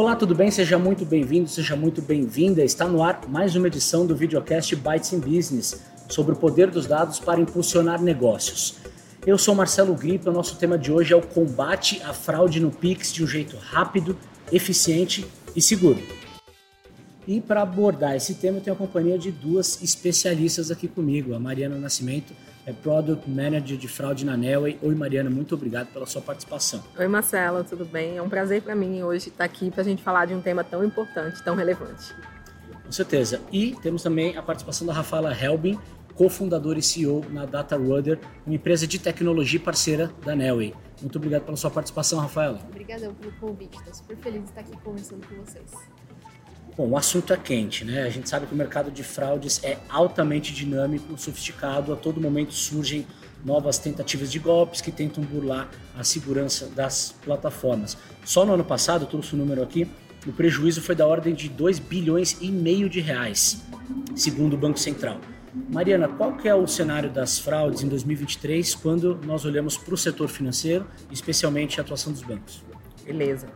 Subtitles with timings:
[0.00, 0.50] Olá, tudo bem?
[0.50, 2.64] Seja muito bem-vindo, seja muito bem-vinda.
[2.64, 6.86] Está no ar mais uma edição do videocast Bytes in Business sobre o poder dos
[6.86, 8.76] dados para impulsionar negócios.
[9.26, 12.70] Eu sou Marcelo Grip, o nosso tema de hoje é o combate à fraude no
[12.70, 14.16] Pix de um jeito rápido,
[14.50, 16.00] eficiente e seguro.
[17.28, 21.38] E para abordar esse tema, eu tenho a companhia de duas especialistas aqui comigo, a
[21.38, 22.32] Mariana Nascimento,
[22.66, 24.78] é Product Manager de fraude na Nelway.
[24.82, 26.82] Oi, Mariana, muito obrigado pela sua participação.
[26.98, 28.16] Oi, Marcelo, tudo bem?
[28.16, 30.62] É um prazer para mim hoje estar aqui para a gente falar de um tema
[30.62, 32.14] tão importante, tão relevante.
[32.84, 33.40] Com certeza.
[33.52, 35.78] E temos também a participação da Rafaela Helbin,
[36.14, 40.74] cofundadora e CEO na DataRudder, uma empresa de tecnologia parceira da Nelway.
[41.00, 42.60] Muito obrigado pela sua participação, Rafaela.
[42.68, 43.78] Obrigadão pelo convite.
[43.78, 45.72] Estou super feliz de estar aqui conversando com vocês.
[46.80, 48.04] Bom, o assunto é quente, né?
[48.04, 52.54] A gente sabe que o mercado de fraudes é altamente dinâmico, sofisticado, a todo momento
[52.54, 53.06] surgem
[53.44, 57.98] novas tentativas de golpes que tentam burlar a segurança das plataformas.
[58.24, 59.86] Só no ano passado, trouxe o um número aqui,
[60.26, 63.62] o prejuízo foi da ordem de 2 bilhões e meio de reais,
[64.16, 65.20] segundo o Banco Central.
[65.68, 69.98] Mariana, qual que é o cenário das fraudes em 2023 quando nós olhamos para o
[69.98, 72.64] setor financeiro, especialmente a atuação dos bancos?
[73.04, 73.48] Beleza.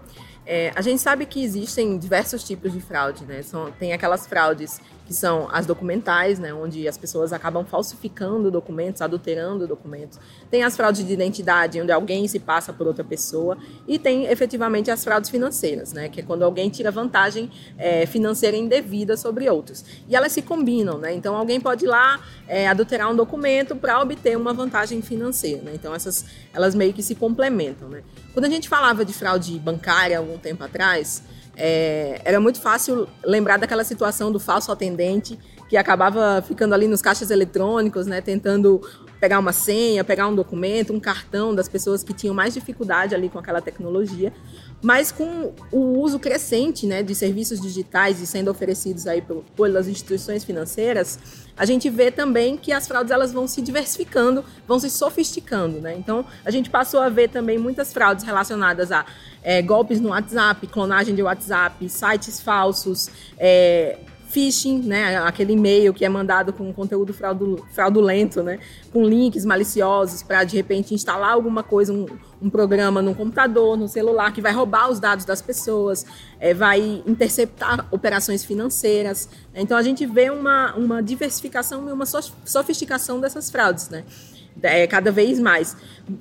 [0.47, 3.43] É, a gente sabe que existem diversos tipos de fraude, né?
[3.43, 9.03] São, tem aquelas fraudes que são as documentais, né, onde as pessoas acabam falsificando documentos,
[9.03, 10.19] adulterando documentos.
[10.51, 13.59] Tem as fraudes de identidade, onde alguém se passa por outra pessoa.
[13.87, 18.57] E tem efetivamente as fraudes financeiras, né, que é quando alguém tira vantagem é, financeira
[18.57, 19.85] indevida sobre outros.
[20.09, 21.15] E elas se combinam, né?
[21.15, 25.63] Então alguém pode ir lá é, adulterar um documento para obter uma vantagem financeira.
[25.63, 25.73] Né?
[25.75, 28.03] Então essas elas meio que se complementam, né?
[28.35, 31.23] Quando a gente falava de fraude bancária algum tempo atrás,
[31.57, 37.01] é, era muito fácil lembrar daquela situação do falso atendente que acabava ficando ali nos
[37.01, 38.83] caixas eletrônicos, né, tentando
[39.25, 43.31] pegar uma senha, pegar um documento, um cartão das pessoas que tinham mais dificuldade ali
[43.31, 44.31] com aquela tecnologia.
[44.83, 49.25] Mas com o uso crescente né, de serviços digitais e sendo oferecidos aí
[49.57, 51.19] pelas instituições financeiras,
[51.57, 55.81] a gente vê também que as fraudes elas vão se diversificando, vão se sofisticando.
[55.81, 55.97] Né?
[55.97, 59.07] Então, a gente passou a ver também muitas fraudes relacionadas a
[59.43, 63.97] é, golpes no WhatsApp, clonagem de WhatsApp, sites falsos, é,
[64.35, 68.59] phishing, né, aquele e-mail que é mandado com conteúdo fraudulento, né,
[68.93, 72.07] com links maliciosos para de repente instalar alguma coisa, um,
[72.43, 76.05] um, programa no computador, no celular que vai roubar os dados das pessoas,
[76.41, 79.29] é, vai interceptar operações financeiras.
[79.55, 82.05] Então a gente vê uma, uma diversificação e uma
[82.45, 84.05] sofisticação dessas fraudes, né
[84.63, 85.77] é, cada vez mais.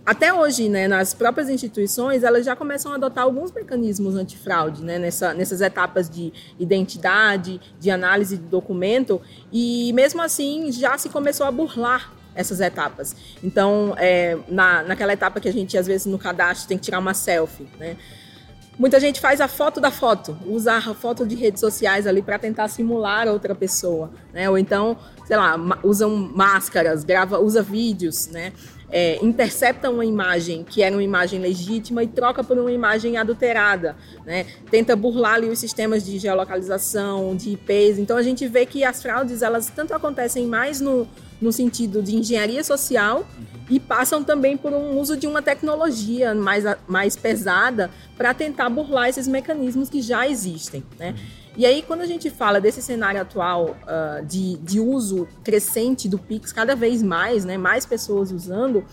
[0.06, 4.98] Até hoje, né, nas próprias instituições, elas já começam a adotar alguns mecanismos antifraude, né,
[4.98, 9.22] nessa, nessas etapas de identidade, de análise de documento,
[9.52, 13.16] e mesmo assim já se começou a burlar essas etapas.
[13.44, 17.00] Então, é, na, naquela etapa que a gente, às vezes, no cadastro tem que tirar
[17.00, 17.96] uma selfie, né?
[18.78, 22.40] Muita gente faz a foto da foto, usa a foto de redes sociais ali para
[22.40, 24.50] tentar simular outra pessoa, né?
[24.50, 28.52] Ou então, sei lá, usam máscaras, grava, usa vídeos, né?
[28.90, 33.96] É, intercepta uma imagem que era uma imagem legítima e troca por uma imagem adulterada,
[34.26, 34.46] né?
[34.72, 38.00] Tenta burlar ali os sistemas de geolocalização, de IPs.
[38.00, 41.08] Então a gente vê que as fraudes elas tanto acontecem mais no,
[41.44, 43.28] no sentido de engenharia social
[43.70, 49.10] e passam também por um uso de uma tecnologia mais, mais pesada para tentar burlar
[49.10, 50.84] esses mecanismos que já existem.
[50.98, 51.16] Né?
[51.56, 56.18] E aí, quando a gente fala desse cenário atual uh, de, de uso crescente do
[56.18, 58.84] Pix, cada vez mais, né, mais pessoas usando,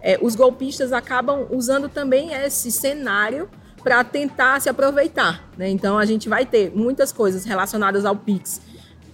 [0.00, 3.48] é, os golpistas acabam usando também esse cenário
[3.82, 5.48] para tentar se aproveitar.
[5.56, 5.70] Né?
[5.70, 8.60] Então, a gente vai ter muitas coisas relacionadas ao Pix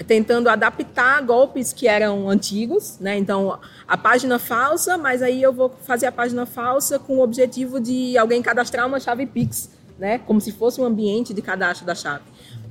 [0.06, 3.18] tentando adaptar golpes que eram antigos, né?
[3.18, 7.80] Então, a página falsa, mas aí eu vou fazer a página falsa com o objetivo
[7.80, 10.18] de alguém cadastrar uma chave Pix, né?
[10.18, 12.24] Como se fosse um ambiente de cadastro da chave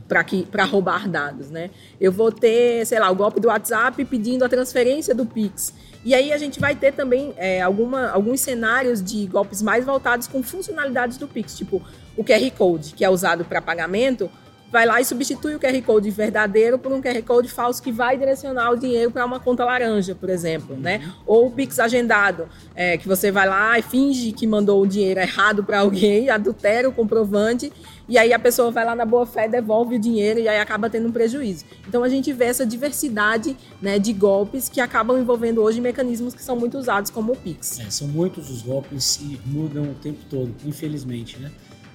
[0.08, 1.70] para que para roubar dados, né?
[2.02, 5.72] Eu vou ter, sei lá, o golpe do WhatsApp pedindo a transferência do Pix.
[6.04, 10.28] E aí a gente vai ter também é, alguma, alguns cenários de golpes mais voltados
[10.28, 11.82] com funcionalidades do Pix, tipo
[12.18, 14.30] o QR Code, que é usado para pagamento,
[14.72, 18.18] vai lá e substitui o QR Code verdadeiro por um QR Code falso que vai
[18.18, 21.12] direcionar o dinheiro para uma conta laranja, por exemplo, né?
[21.26, 25.20] Ou o Pix agendado, é, que você vai lá e finge que mandou o dinheiro
[25.20, 27.72] errado para alguém, adultera o comprovante
[28.10, 30.90] e aí a pessoa vai lá na boa fé, devolve o dinheiro e aí acaba
[30.90, 31.64] tendo um prejuízo.
[31.88, 36.44] Então a gente vê essa diversidade né, de golpes que acabam envolvendo hoje mecanismos que
[36.44, 37.80] são muito usados como o Pix.
[37.80, 41.52] É, são muitos os golpes e mudam o tempo todo, infelizmente, né?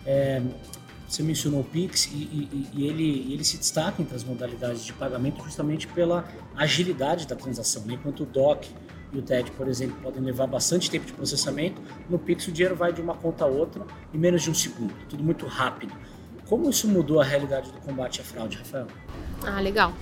[0.07, 0.41] É,
[1.09, 4.93] você mencionou o Pix e, e, e ele, ele se destaca entre as modalidades de
[4.93, 6.25] pagamento justamente pela
[6.57, 7.83] agilidade da transação.
[7.85, 7.95] Né?
[7.95, 8.69] Enquanto o DOC
[9.13, 12.75] e o TED, por exemplo, podem levar bastante tempo de processamento, no Pix o dinheiro
[12.75, 15.95] vai de uma conta a outra em menos de um segundo, tudo muito rápido.
[16.49, 18.87] Como isso mudou a realidade do combate à fraude, Rafael?
[19.43, 19.95] Ah, legal.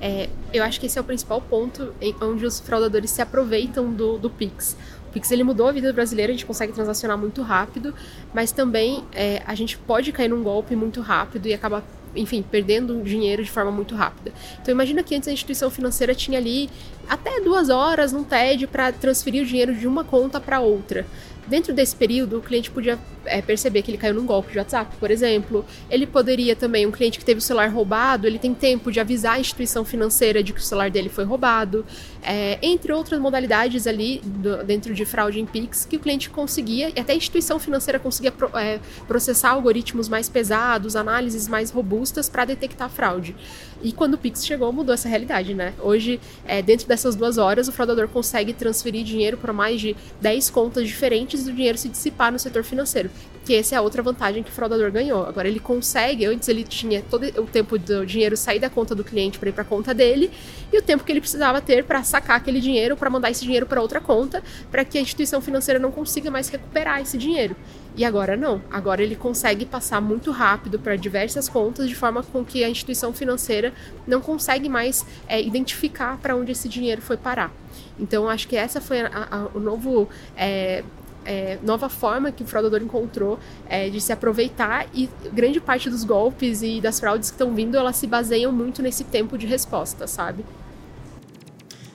[0.00, 4.16] É, eu acho que esse é o principal ponto onde os fraudadores se aproveitam do,
[4.16, 4.76] do Pix.
[5.08, 7.94] O Pix ele mudou a vida do brasileiro, a gente consegue transacionar muito rápido,
[8.34, 11.82] mas também é, a gente pode cair num golpe muito rápido e acabar
[12.14, 14.32] enfim, perdendo dinheiro de forma muito rápida.
[14.60, 16.68] Então imagina que antes a instituição financeira tinha ali
[17.08, 21.06] até duas horas num TED para transferir o dinheiro de uma conta para outra.
[21.48, 24.94] Dentro desse período, o cliente podia é, perceber que ele caiu num golpe de WhatsApp,
[24.96, 25.64] por exemplo.
[25.90, 29.36] Ele poderia também, um cliente que teve o celular roubado, ele tem tempo de avisar
[29.36, 31.84] a instituição financeira de que o celular dele foi roubado.
[32.22, 36.92] É, entre outras modalidades ali, do, dentro de fraude em Pix, que o cliente conseguia,
[36.94, 42.28] e até a instituição financeira conseguia pro, é, processar algoritmos mais pesados, análises mais robustas
[42.28, 43.34] para detectar fraude.
[43.82, 45.72] E quando o Pix chegou, mudou essa realidade, né?
[45.80, 50.50] Hoje, é, dentro dessas duas horas, o fraudador consegue transferir dinheiro para mais de 10
[50.50, 53.10] contas diferentes e o dinheiro se dissipar no setor financeiro.
[53.44, 55.24] Que essa é a outra vantagem que o fraudador ganhou.
[55.24, 59.04] Agora ele consegue, antes ele tinha todo o tempo do dinheiro sair da conta do
[59.04, 60.30] cliente para ir para a conta dele
[60.72, 63.64] e o tempo que ele precisava ter para sacar aquele dinheiro, para mandar esse dinheiro
[63.66, 67.56] para outra conta, para que a instituição financeira não consiga mais recuperar esse dinheiro.
[67.96, 68.62] E agora não.
[68.70, 73.12] Agora ele consegue passar muito rápido para diversas contas, de forma com que a instituição
[73.12, 73.72] financeira
[74.06, 77.52] não consegue mais é, identificar para onde esse dinheiro foi parar.
[77.98, 80.84] Então acho que essa foi a, a, o novo é,
[81.24, 83.38] é, nova forma que o fraudador encontrou
[83.68, 87.76] é, de se aproveitar e grande parte dos golpes e das fraudes que estão vindo,
[87.76, 90.44] elas se baseiam muito nesse tempo de resposta, sabe?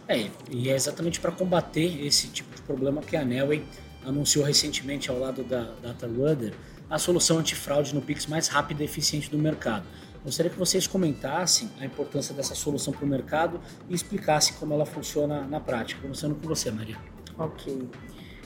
[0.07, 3.63] É, e é exatamente para combater esse tipo de problema que a Nelway
[4.05, 6.53] anunciou recentemente ao lado da DataRudder
[6.89, 9.85] a solução antifraude no Pix mais rápida e eficiente do mercado.
[10.23, 13.59] Gostaria que vocês comentassem a importância dessa solução para o mercado
[13.89, 16.01] e explicassem como ela funciona na prática.
[16.01, 16.97] Começando com você, Maria.
[17.37, 17.89] Ok.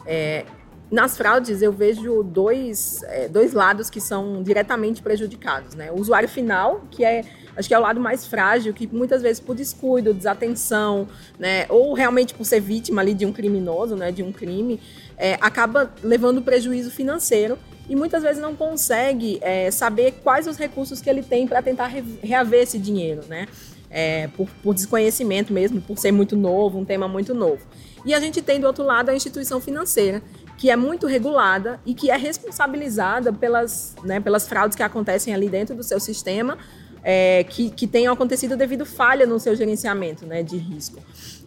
[0.06, 0.46] É,
[0.90, 5.76] nas fraudes, eu vejo dois, é, dois lados que são diretamente prejudicados.
[5.76, 5.92] Né?
[5.92, 7.26] O usuário final, que é
[7.58, 11.08] acho que é o lado mais frágil, que muitas vezes por descuido, desatenção,
[11.40, 14.80] né, ou realmente por ser vítima ali de um criminoso, né, de um crime,
[15.18, 17.58] é, acaba levando prejuízo financeiro
[17.90, 21.88] e muitas vezes não consegue é, saber quais os recursos que ele tem para tentar
[22.22, 23.48] reaver esse dinheiro, né?
[23.90, 27.66] É, por, por desconhecimento mesmo, por ser muito novo, um tema muito novo.
[28.06, 30.22] E a gente tem do outro lado a instituição financeira,
[30.58, 35.48] que é muito regulada e que é responsabilizada pelas, né, pelas fraudes que acontecem ali
[35.48, 36.58] dentro do seu sistema,
[37.02, 41.02] é, que, que tenham acontecido devido falha no seu gerenciamento né, de risco.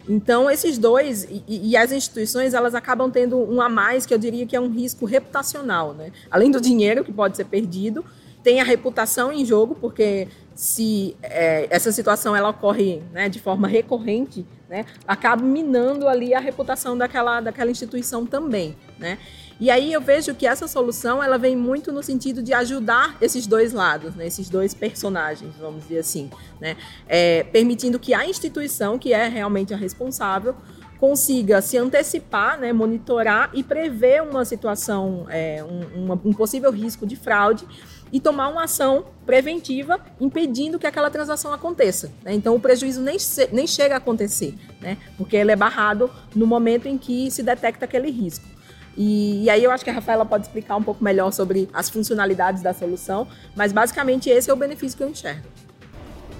[0.07, 4.17] Então, esses dois, e, e, as instituições, elas acabam tendo um a mais, que eu
[4.17, 5.93] diria que é um risco reputacional.
[5.93, 6.11] Né?
[6.29, 8.03] Além do dinheiro que pode ser perdido,
[8.43, 13.67] tem a reputação em jogo, porque se é, essa situação ela ocorre né, de forma
[13.67, 19.17] recorrente, né, acaba minando ali a reputação daquela, daquela instituição também, né?
[19.61, 23.45] E aí eu vejo que essa solução ela vem muito no sentido de ajudar esses
[23.45, 26.75] dois lados, né, esses dois personagens, vamos dizer assim, né,
[27.07, 30.55] é, permitindo que a instituição, que é realmente a responsável,
[30.99, 37.15] consiga se antecipar, né, monitorar e prever uma situação, é, um, um possível risco de
[37.15, 37.67] fraude
[38.11, 42.11] e tomar uma ação preventiva impedindo que aquela transação aconteça.
[42.23, 42.33] Né?
[42.33, 43.17] Então o prejuízo nem,
[43.51, 44.97] nem chega a acontecer, né?
[45.17, 48.60] porque ele é barrado no momento em que se detecta aquele risco.
[48.97, 51.89] E, e, aí eu acho que a Rafaela pode explicar um pouco melhor sobre as
[51.89, 55.47] funcionalidades da solução, mas basicamente esse é o benefício que eu enxergo.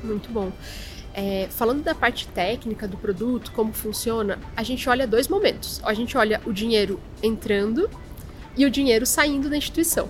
[0.03, 0.51] Muito bom.
[1.13, 5.81] É, falando da parte técnica do produto, como funciona, a gente olha dois momentos.
[5.83, 7.89] A gente olha o dinheiro entrando
[8.57, 10.09] e o dinheiro saindo da instituição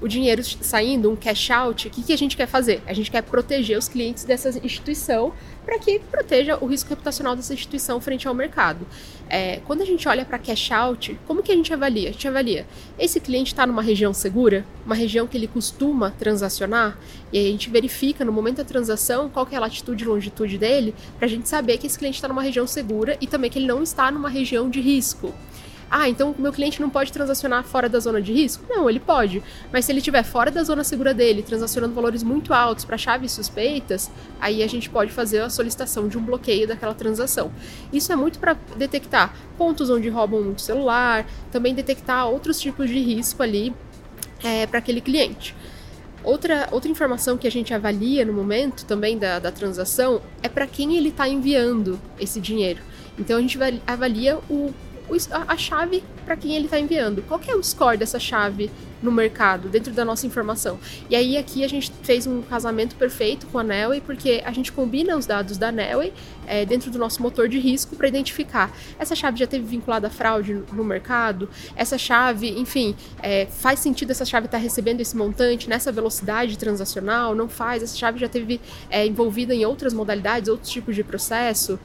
[0.00, 2.82] o dinheiro saindo, um cash out, o que, que a gente quer fazer?
[2.86, 5.32] A gente quer proteger os clientes dessa instituição
[5.64, 8.86] para que proteja o risco reputacional dessa instituição frente ao mercado.
[9.28, 12.10] É, quando a gente olha para cash out, como que a gente avalia?
[12.10, 12.66] A gente avalia,
[12.98, 16.96] esse cliente está numa região segura, uma região que ele costuma transacionar,
[17.32, 20.56] e aí a gente verifica no momento da transação qual é a latitude e longitude
[20.56, 23.58] dele, para a gente saber que esse cliente está numa região segura e também que
[23.58, 25.34] ele não está numa região de risco.
[25.90, 28.64] Ah, então o meu cliente não pode transacionar fora da zona de risco?
[28.68, 29.42] Não, ele pode.
[29.72, 33.32] Mas se ele estiver fora da zona segura dele, transacionando valores muito altos para chaves
[33.32, 37.52] suspeitas, aí a gente pode fazer a solicitação de um bloqueio daquela transação.
[37.92, 42.98] Isso é muito para detectar pontos onde roubam muito celular, também detectar outros tipos de
[42.98, 43.72] risco ali
[44.42, 45.54] é, para aquele cliente.
[46.24, 50.66] Outra, outra informação que a gente avalia no momento também da, da transação é para
[50.66, 52.82] quem ele está enviando esse dinheiro.
[53.16, 54.74] Então a gente avalia o
[55.30, 57.22] a chave para quem ele está enviando.
[57.22, 58.70] Qual é o score dessa chave
[59.02, 60.78] no mercado, dentro da nossa informação.
[61.08, 64.72] E aí aqui a gente fez um casamento perfeito com a Nelway, porque a gente
[64.72, 66.12] combina os dados da Nelway
[66.46, 68.74] é, dentro do nosso motor de risco para identificar.
[68.98, 74.10] Essa chave já teve vinculada a fraude no mercado, essa chave, enfim, é, faz sentido
[74.10, 78.28] essa chave estar tá recebendo esse montante nessa velocidade transacional, não faz, essa chave já
[78.28, 78.60] teve
[78.90, 81.78] é, envolvida em outras modalidades, outros tipos de processo,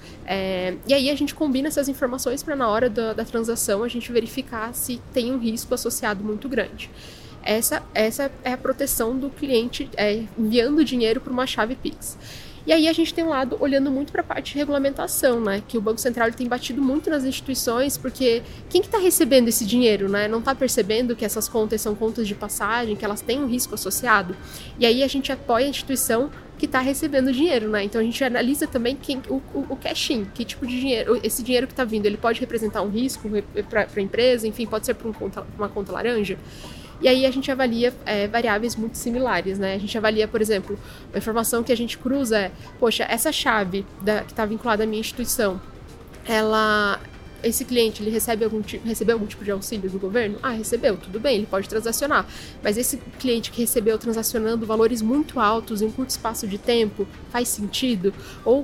[0.87, 4.11] e aí a gente combina essas informações para na hora da, da transação a gente
[4.11, 6.89] verificar se tem um risco associado muito grande.
[7.43, 12.17] Essa, essa é a proteção do cliente é, enviando dinheiro para uma chave Pix.
[12.65, 15.63] E aí a gente tem um lado olhando muito para a parte de regulamentação, né?
[15.67, 19.65] Que o Banco Central tem batido muito nas instituições, porque quem que está recebendo esse
[19.65, 20.27] dinheiro, né?
[20.27, 23.73] Não está percebendo que essas contas são contas de passagem, que elas têm um risco
[23.73, 24.35] associado.
[24.77, 26.29] E aí a gente apoia a instituição
[26.59, 27.83] que está recebendo dinheiro, né?
[27.83, 31.41] Então a gente analisa também quem, o, o, o cash-in, que tipo de dinheiro, esse
[31.41, 33.27] dinheiro que está vindo, ele pode representar um risco
[33.67, 35.13] para a empresa, enfim, pode ser para um
[35.57, 36.37] uma conta laranja.
[37.01, 39.73] E aí a gente avalia é, variáveis muito similares, né?
[39.73, 40.77] A gente avalia, por exemplo,
[41.13, 44.87] a informação que a gente cruza é, poxa, essa chave da, que está vinculada à
[44.87, 45.59] minha instituição,
[46.25, 46.99] ela
[47.43, 50.37] esse cliente ele recebe algum tipo, recebeu algum tipo de auxílio do governo?
[50.43, 52.25] Ah, recebeu, tudo bem, ele pode transacionar.
[52.61, 57.07] Mas esse cliente que recebeu transacionando valores muito altos em um curto espaço de tempo,
[57.31, 58.13] faz sentido?
[58.45, 58.63] Ou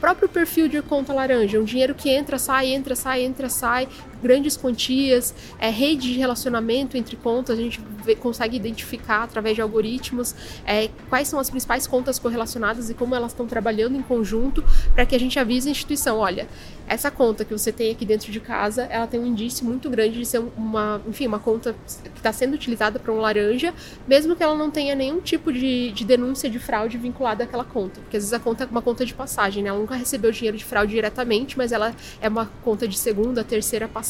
[0.00, 3.88] próprio perfil de conta laranja, um dinheiro que entra, sai, entra, sai, entra, sai,
[4.22, 9.62] grandes quantias, é, rede de relacionamento entre contas, a gente vê, consegue identificar através de
[9.62, 14.64] algoritmos é, quais são as principais contas correlacionadas e como elas estão trabalhando em conjunto
[14.94, 16.48] para que a gente avise a instituição, olha,
[16.88, 20.18] essa conta que você tem aqui dentro de casa, ela tem um indício muito grande
[20.18, 23.74] de ser uma, enfim, uma conta que está sendo utilizada para um laranja,
[24.06, 28.00] mesmo que ela não tenha nenhum tipo de, de denúncia de fraude vinculada àquela conta,
[28.00, 29.68] porque às vezes a conta é uma conta de passagem, né?
[29.68, 33.88] Ela nunca recebeu dinheiro de fraude diretamente, mas ela é uma conta de segunda, terceira
[33.88, 34.05] passagem.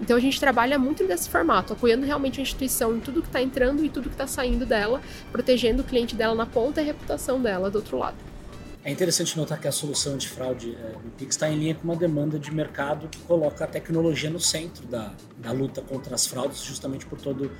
[0.00, 3.42] Então a gente trabalha muito nesse formato, apoiando realmente a instituição em tudo que está
[3.42, 6.86] entrando e tudo que está saindo dela, protegendo o cliente dela na ponta e a
[6.86, 8.16] reputação dela do outro lado.
[8.82, 11.84] É interessante notar que a solução de fraude é, do Pix está em linha com
[11.84, 16.26] uma demanda de mercado que coloca a tecnologia no centro da, da luta contra as
[16.26, 17.52] fraudes, justamente por todo,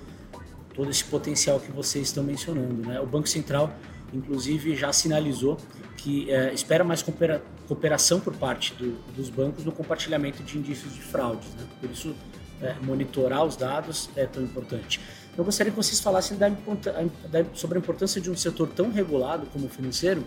[0.72, 2.88] todo esse potencial que vocês estão mencionando.
[2.88, 2.98] Né?
[3.00, 3.70] O Banco Central,
[4.12, 5.56] inclusive, já sinalizou
[5.96, 10.94] que é, espera mais coopera, cooperação por parte do, dos bancos no compartilhamento de indícios
[10.94, 11.46] de fraude.
[11.58, 11.66] Né?
[11.80, 12.14] Por isso,
[12.62, 15.00] é, monitorar os dados é tão importante.
[15.36, 19.46] Eu gostaria que vocês falassem da, da, sobre a importância de um setor tão regulado
[19.46, 20.24] como o financeiro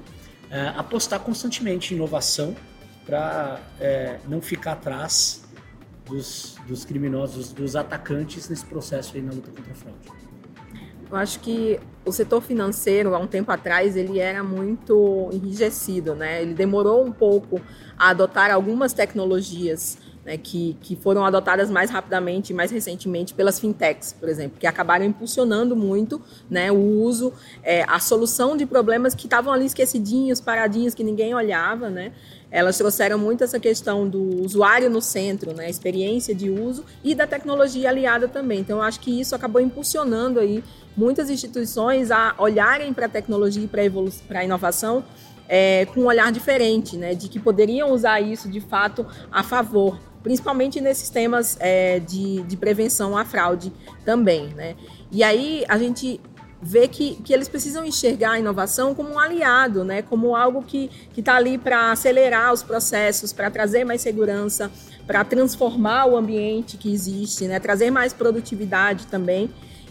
[0.49, 2.55] é, apostar constantemente em inovação
[3.05, 5.43] para é, não ficar atrás
[6.05, 10.32] dos, dos, criminosos, dos atacantes nesse processo aí na luta contra a fraude.
[11.10, 16.41] Eu acho que o setor financeiro, há um tempo atrás, ele era muito enrijecido, né?
[16.41, 17.62] Ele demorou um pouco
[17.98, 23.59] a adotar algumas tecnologias né, que, que foram adotadas mais rapidamente e mais recentemente pelas
[23.59, 29.13] fintechs, por exemplo, que acabaram impulsionando muito né, o uso, é, a solução de problemas
[29.13, 32.13] que estavam ali esquecidinhos, paradinhos, que ninguém olhava, né?
[32.49, 37.25] Elas trouxeram muito essa questão do usuário no centro, né, experiência de uso e da
[37.25, 38.59] tecnologia aliada também.
[38.59, 40.63] Então, eu acho que isso acabou impulsionando aí
[40.95, 45.03] muitas instituições a olharem para a tecnologia e para a inovação
[45.49, 49.99] é, com um olhar diferente, né, de que poderiam usar isso de fato a favor
[50.23, 53.71] principalmente nesses temas é, de, de prevenção à fraude
[54.05, 54.47] também.
[54.55, 54.75] Né?
[55.11, 56.19] E aí a gente
[56.61, 60.01] vê que, que eles precisam enxergar a inovação como um aliado, né?
[60.01, 64.71] como algo que está ali para acelerar os processos, para trazer mais segurança,
[65.05, 67.59] para transformar o ambiente que existe, né?
[67.59, 69.49] trazer mais produtividade também.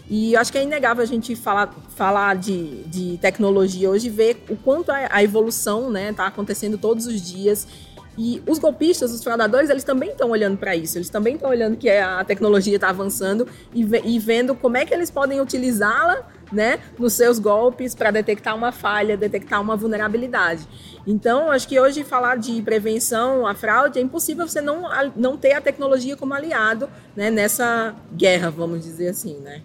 [0.09, 4.43] E eu acho que é inegável a gente falar, falar de, de tecnologia hoje ver
[4.49, 7.67] o quanto a, a evolução está né, tá acontecendo todos os dias
[8.17, 11.77] e os golpistas, os fraudadores, eles também estão olhando para isso, eles também estão olhando
[11.77, 16.79] que a tecnologia está avançando e, e, vendo como é que eles podem utilizá-la né,
[16.99, 20.67] nos seus golpes para detectar uma falha, detectar uma vulnerabilidade.
[21.07, 24.83] Então, acho que hoje falar de prevenção à fraude é impossível você não,
[25.15, 29.61] não ter a tecnologia como aliado né, nessa guerra, vamos dizer assim, né?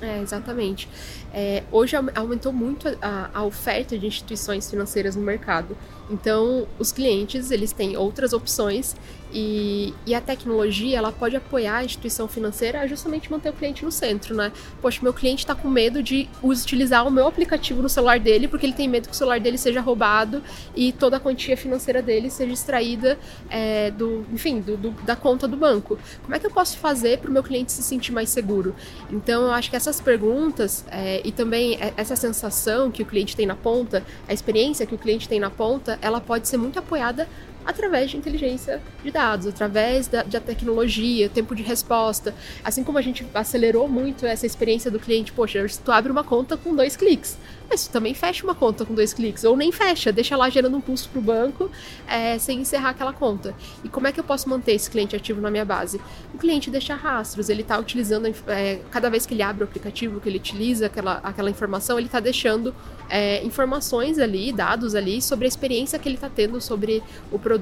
[0.00, 0.88] É, exatamente.
[1.32, 5.76] É, hoje aumentou muito a, a, oferta de instituições financeiras no mercado.
[6.10, 8.94] Então, os clientes eles têm outras opções
[9.34, 13.84] e, e, a tecnologia ela pode apoiar a instituição financeira a justamente manter o cliente
[13.84, 14.52] no centro, né?
[14.80, 18.64] Poxa, meu cliente está com medo de utilizar o meu aplicativo no celular dele porque
[18.64, 20.40] ele tem medo que o celular dele seja roubado
[20.76, 23.18] e toda a quantia financeira dele seja extraída
[23.50, 25.98] é, do, enfim, do, do, da conta do banco.
[26.22, 28.72] Como é que eu posso fazer para o meu cliente se sentir mais seguro?
[29.10, 33.46] Então, eu acho que essas perguntas é, e também essa sensação que o cliente tem
[33.46, 37.28] na ponta, a experiência que o cliente tem na ponta, ela pode ser muito apoiada
[37.64, 42.34] através de inteligência de dados, através da, da, tecnologia, tempo de resposta.
[42.62, 46.56] Assim como a gente acelerou muito essa experiência do cliente, poxa, tu abre uma conta
[46.56, 50.12] com dois cliques, mas tu também fecha uma conta com dois cliques, ou nem fecha,
[50.12, 51.70] deixa lá gerando um pulso para o banco
[52.06, 53.54] é, sem encerrar aquela conta.
[53.82, 56.00] E como é que eu posso manter esse cliente ativo na minha base?
[56.34, 60.20] O cliente deixa rastros, ele está utilizando, é, cada vez que ele abre o aplicativo,
[60.20, 62.74] que ele utiliza aquela, aquela informação, ele está deixando
[63.08, 67.02] é, informações ali, dados ali sobre a experiência que ele está tendo sobre
[67.32, 67.53] o produto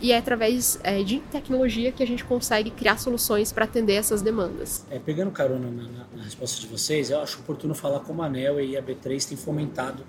[0.00, 4.22] e é através é, de tecnologia que a gente consegue criar soluções para atender essas
[4.22, 4.84] demandas.
[4.90, 8.26] É, pegando carona na, na, na, resposta de vocês, eu acho oportuno falar como a
[8.26, 10.04] ANEL e a B3 têm fomentado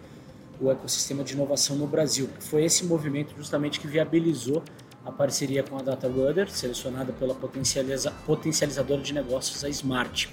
[0.59, 2.29] o ecossistema de inovação no Brasil.
[2.39, 4.61] Foi esse movimento justamente que viabilizou
[5.05, 10.29] a parceria com a DataRudder, selecionada pela potencializa, potencializadora de negócios, a Smart.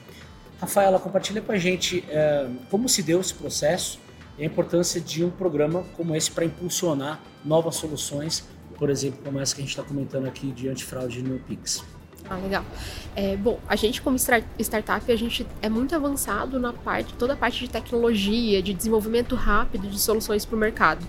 [0.61, 3.99] Rafaela, compartilha com a gente é, como se deu esse processo
[4.38, 8.45] e a importância de um programa como esse para impulsionar novas soluções,
[8.78, 11.85] por exemplo, como essa que a gente está comentando aqui de antifraude no Pix.
[12.28, 12.64] Ah, legal.
[13.14, 17.37] É, bom, a gente como startup, a gente é muito avançado na parte, toda a
[17.37, 21.06] parte de tecnologia, de desenvolvimento rápido de soluções para o mercado.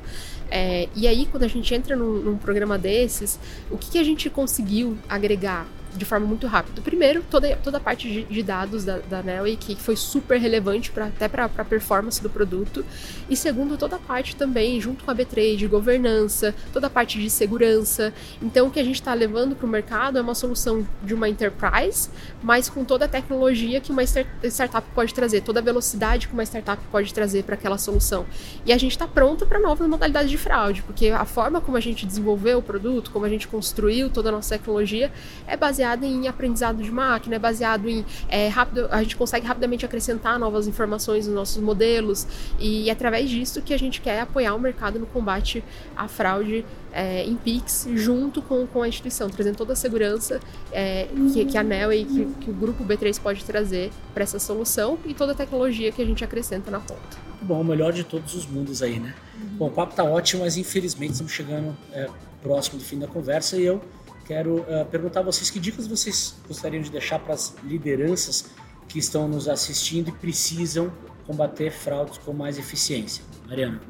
[0.50, 4.03] É, e aí, quando a gente entra num, num programa desses, o que, que a
[4.03, 5.67] gente conseguiu agregar?
[5.98, 6.82] De forma muito rápida.
[6.82, 10.92] Primeiro, toda, toda a parte de, de dados da, da Nelway, que foi super relevante
[10.92, 12.86] pra, até para a performance do produto.
[13.30, 17.20] E segundo, toda a parte também, junto com a B3, de governança, toda a parte
[17.20, 18.13] de segurança.
[18.42, 21.27] Então, o que a gente está levando para o mercado é uma solução de uma
[21.27, 22.10] enterprise,
[22.42, 26.44] mas com toda a tecnologia que uma startup pode trazer, toda a velocidade que uma
[26.44, 28.25] startup pode trazer para aquela solução.
[28.66, 31.82] E a gente está pronto para novas modalidades de fraude, porque a forma como a
[31.82, 35.12] gente desenvolveu o produto, como a gente construiu toda a nossa tecnologia,
[35.48, 39.46] é baseada baseado em aprendizado de máquina, é baseado em é, rápido, a gente consegue
[39.46, 42.27] rapidamente acrescentar novas informações nos nossos modelos
[42.60, 45.63] e é através disso que a gente quer apoiar o mercado no combate
[45.96, 50.39] à fraude é, em Pix junto com, com a instituição, trazendo toda a segurança
[50.72, 54.39] é, que, que a NEL e que, que o grupo B3 pode trazer para essa
[54.39, 57.27] solução e toda a tecnologia que a gente acrescenta na ponta.
[57.41, 59.13] Bom, o melhor de todos os mundos aí, né?
[59.39, 59.58] Uhum.
[59.58, 62.10] Bom, o papo tá ótimo, mas infelizmente estamos chegando é,
[62.41, 63.82] próximo do fim da conversa e eu
[64.27, 68.50] quero uh, perguntar a vocês que dicas vocês gostariam de deixar para as lideranças
[68.88, 70.91] que estão nos assistindo e precisam
[71.25, 73.24] combater fraudes com mais eficiência.
[73.48, 73.81] Mariana,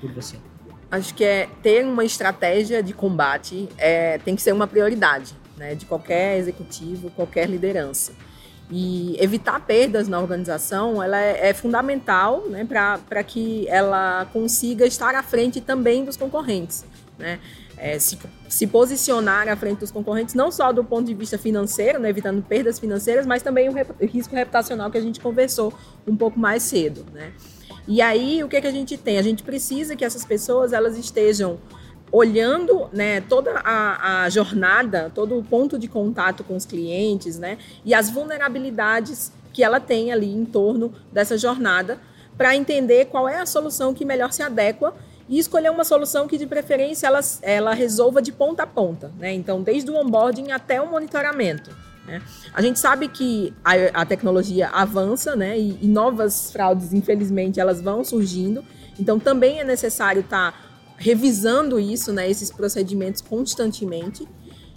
[0.00, 0.36] por você.
[0.90, 5.74] Acho que é ter uma estratégia de combate é, tem que ser uma prioridade né,
[5.74, 8.12] de qualquer executivo, qualquer liderança.
[8.72, 15.14] E evitar perdas na organização ela é, é fundamental né, para que ela consiga estar
[15.14, 16.84] à frente também dos concorrentes.
[17.20, 17.38] Né?
[17.80, 21.98] é, se, se, posicionar à frente dos concorrentes, não só do ponto de vista financeiro,
[21.98, 25.72] né, evitando perdas financeiras, mas também o, rep, o, risco reputacional que a gente conversou
[26.06, 27.06] um pouco mais cedo.
[27.10, 27.32] Né?
[27.88, 29.18] E aí, o que, que a gente tem?
[29.18, 31.58] A gente precisa que essas pessoas elas estejam
[32.12, 37.56] olhando né, toda a, a, jornada, todo o ponto de contato com os clientes né,
[37.82, 41.98] e as vulnerabilidades que ela tem ali em torno dessa jornada
[42.36, 44.94] para entender qual é a solução que melhor se adequa
[45.30, 49.12] e escolher uma solução que, de preferência, ela, ela resolva de ponta a ponta.
[49.16, 49.32] Né?
[49.32, 51.70] Então, desde o onboarding até o monitoramento.
[52.04, 52.20] Né?
[52.52, 55.56] A gente sabe que a, a tecnologia avança né?
[55.56, 58.64] E, e, novas fraudes, infelizmente, elas vão surgindo.
[58.98, 60.58] Então, também é necessário estar tá
[60.96, 62.28] revisando isso, né?
[62.28, 64.26] esses procedimentos constantemente.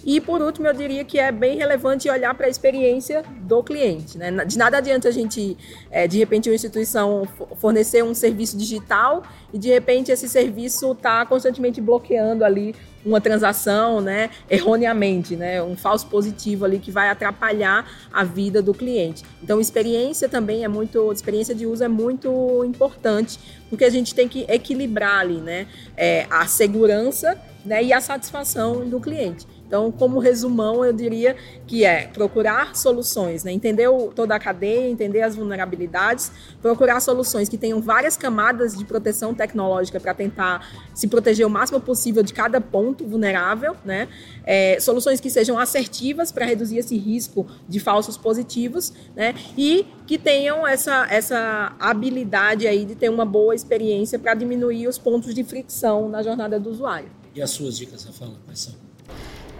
[0.05, 4.17] E por último, eu diria que é bem relevante olhar para a experiência do cliente.
[4.17, 4.31] Né?
[4.45, 5.57] De nada adianta a gente,
[5.89, 11.25] é, de repente, uma instituição fornecer um serviço digital e de repente esse serviço está
[11.25, 17.85] constantemente bloqueando ali uma transação, né, erroneamente, né, um falso positivo ali que vai atrapalhar
[18.11, 19.23] a vida do cliente.
[19.41, 23.37] Então, experiência também é muito, experiência de uso é muito importante,
[23.69, 28.87] porque a gente tem que equilibrar ali, né, é, a segurança, né, e a satisfação
[28.87, 29.45] do cliente.
[29.73, 33.51] Então, como resumão, eu diria que é procurar soluções, né?
[33.51, 36.31] entender o, toda a cadeia, entender as vulnerabilidades,
[36.61, 41.81] procurar soluções que tenham várias camadas de proteção tecnológica para tentar se proteger o máximo
[41.81, 44.07] possível de cada ponto vulnerável, né?
[44.45, 49.33] É, soluções que sejam assertivas para reduzir esse risco de falsos positivos, né?
[49.57, 54.99] E que tenham essa, essa habilidade aí de ter uma boa experiência para diminuir os
[54.99, 57.09] pontos de fricção na jornada do usuário.
[57.33, 58.82] E as suas dicas, Rafaela, quais são?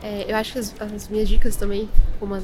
[0.03, 1.89] É, eu acho que as, as, minhas dicas também,
[2.19, 2.41] como a,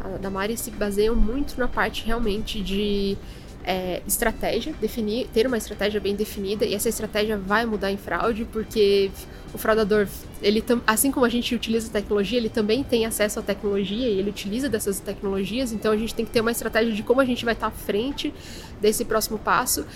[0.00, 3.18] a da Mari, se baseiam muito na parte realmente de
[3.64, 8.44] é, estratégia, definir, ter uma estratégia bem definida e essa estratégia vai mudar em fraude
[8.44, 9.10] porque
[9.54, 10.08] o fraudador,
[10.40, 14.30] ele assim como a gente utiliza tecnologia, ele também tem acesso à tecnologia e ele
[14.30, 17.44] utiliza dessas tecnologias, então a gente tem que ter uma estratégia de como a gente
[17.44, 18.32] vai estar à frente
[18.80, 19.86] desse próximo passo.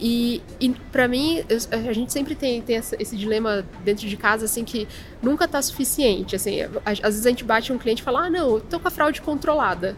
[0.00, 4.16] E, e para mim, eu, a gente sempre tem, tem essa, esse dilema dentro de
[4.16, 4.88] casa, assim, que
[5.22, 6.34] nunca está suficiente.
[6.34, 8.88] Assim, às vezes a gente bate um cliente e fala: ah, não, eu tô com
[8.88, 9.96] a fraude controlada.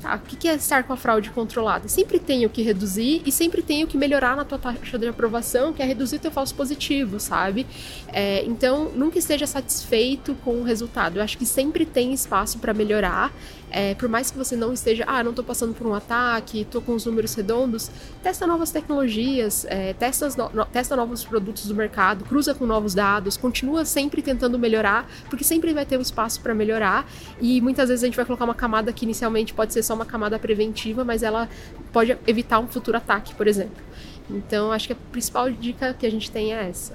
[0.00, 1.88] Tá, o que é estar com a fraude controlada?
[1.88, 5.08] Sempre tem o que reduzir e sempre tem o que melhorar na tua taxa de
[5.08, 7.66] aprovação, que é reduzir teu falso positivo, sabe?
[8.12, 11.16] É, então, nunca esteja satisfeito com o resultado.
[11.16, 13.32] Eu acho que sempre tem espaço para melhorar
[13.70, 16.80] é, por mais que você não esteja, ah, não estou passando por um ataque, estou
[16.80, 17.90] com os números redondos,
[18.22, 23.36] testa novas tecnologias, é, testa, no, testa novos produtos do mercado, cruza com novos dados,
[23.36, 27.08] continua sempre tentando melhorar, porque sempre vai ter um espaço para melhorar
[27.40, 30.06] e muitas vezes a gente vai colocar uma camada que inicialmente pode ser só uma
[30.06, 31.48] camada preventiva, mas ela
[31.92, 33.82] pode evitar um futuro ataque, por exemplo.
[34.28, 36.94] Então, acho que a principal dica que a gente tem é essa.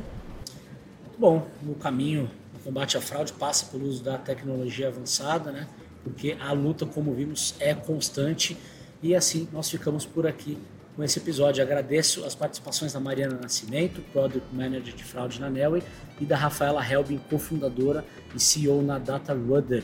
[1.18, 5.68] Bom, o caminho do combate à fraude passa pelo uso da tecnologia avançada, né?
[6.04, 8.58] Porque a luta, como vimos, é constante.
[9.02, 10.58] E assim nós ficamos por aqui
[10.96, 11.64] com esse episódio.
[11.64, 15.84] Agradeço as participações da Mariana Nascimento, Product Manager de Fraude na Nelway,
[16.20, 19.84] e da Rafaela Helbin, cofundadora e CEO na Data Rudder.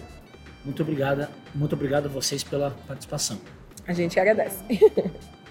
[0.63, 3.39] Muito obrigada, muito obrigado a vocês pela participação.
[3.87, 4.63] A gente agradece.